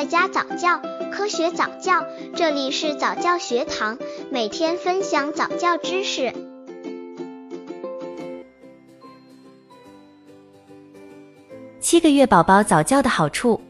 [0.00, 0.80] 在家早教，
[1.12, 2.02] 科学早教，
[2.34, 3.98] 这里是早教学堂，
[4.30, 6.32] 每天分享早教知识。
[11.80, 13.60] 七个月宝宝早教的好处。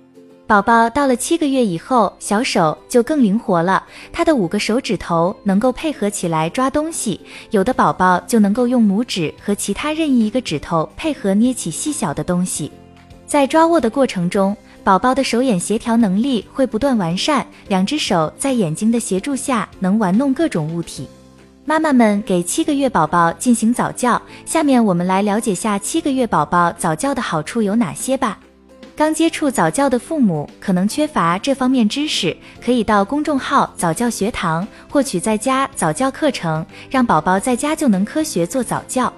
[0.46, 7.20] 宝宝到了七个月以后，小手就更灵活了，他的五个手指头能够配合起来抓东西，
[7.50, 12.70] 有的宝宝就能够用拇指和其他任意一个指头配合捏起细小的东西。
[13.26, 21.06] 在抓握的过程中，宝宝的手眼协调能力会不断完善，两只手在眼睛的协助下能玩弄各种物体。
[21.64, 28.38] 妈妈们给七个月宝宝进行早教，下面我们来了解下七个月宝宝早教的好处有哪些吧。
[28.96, 39.12] 刚接触早教的父母可能缺乏这方面知识，可以到公众号早教学堂获取在家早教课程，让宝宝在家就能科学做早教。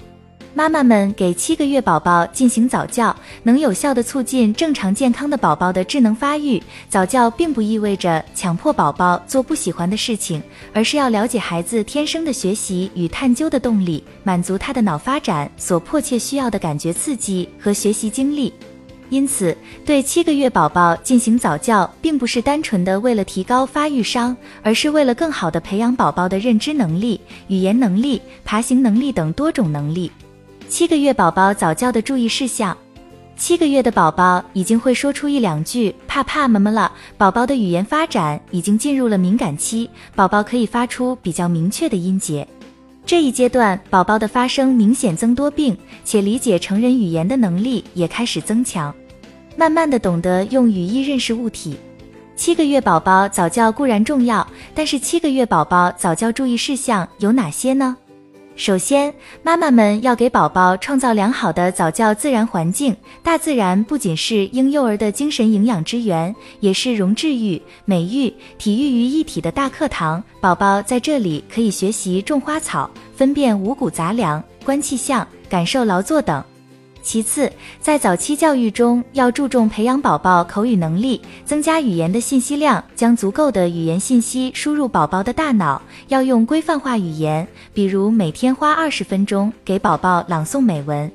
[0.54, 6.62] 妈妈们给七个月宝宝进行早教，能有效的促进正常健康的宝宝的智能发育。
[6.90, 10.42] 早教并不意味着强迫宝宝做不喜欢的事情，
[10.74, 18.52] 而是要了解孩子天生的学习与探究的动力，满足他的脑发展所迫切需要的感觉刺激和学习经历。
[19.08, 30.12] 因此，对七个月宝宝进行早教，并不是单纯的为了提高发育商，而是为了更好的培养宝宝的认知能力、语言能力、爬行能力等多种能力。
[30.72, 32.74] 七个月宝宝早教的注意事项：
[33.36, 42.48] 七个月的宝宝已经会说出一两句“怕怕么么”了，宝宝的语言发展已经进入了敏感期，宝宝可以发出比较明确的音节。
[43.04, 48.94] 这一阶段，宝宝的发声明显增多，并且理解成人语言的能力也开始增强。
[49.58, 51.76] 慢慢的懂得用语义认识物体。
[52.34, 57.94] 七个月宝宝早教固然重要，但是七个月宝宝早教注意事项有哪些呢？
[58.54, 62.94] 首先，妈妈们要给宝宝创造良好的早教自然环境。
[63.22, 70.22] 大自然不仅是婴幼儿的精神营养之源，也是融治育、美育、体育于一体的大课堂。
[70.40, 76.44] 宝宝在这里可以学习种花草、分辨五谷杂粮、观气象、感受劳作等。
[77.02, 85.82] 其次，在早期教育中，要注重培养宝宝口语能力，增加语言的信息量，将足够的语言信息输入宝宝的大脑。
[86.08, 91.10] 要用规范化语言，比如每天花二十分钟给宝宝朗诵美文。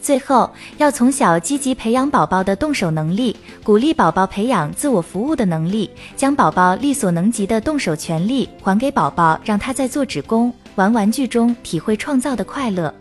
[0.00, 12.94] 最后，要从小积极培养宝宝的动手能力，鼓励宝宝培养自我服务的能力，将宝宝力所能及的动手权利还给宝宝，让他在做纸工、玩玩具中体会创造的快乐。